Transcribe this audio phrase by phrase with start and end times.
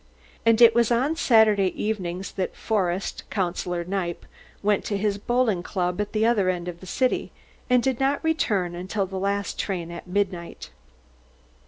[0.47, 4.25] And it was on Saturday evenings that Forest Councillor Kniepp
[4.63, 7.31] went to his Bowling Club at the other end of the city,
[7.69, 10.71] and did not return until the last train at midnight.